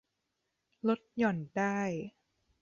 [0.87, 1.79] ลดหย่อนได้